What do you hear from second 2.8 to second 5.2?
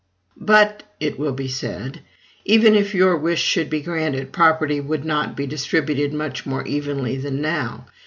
your wish should be granted, property would